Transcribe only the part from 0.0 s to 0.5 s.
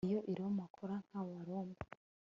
Iyo i